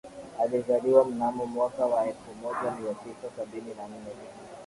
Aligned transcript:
Alizaliwa 0.43 1.05
mnamo 1.05 1.45
mwaka 1.45 1.85
wa 1.85 2.07
elfu 2.07 2.33
moja 2.43 2.71
mia 2.79 2.93
tisa 2.93 3.29
sabini 3.37 3.73
na 3.73 3.87
nane 3.87 4.15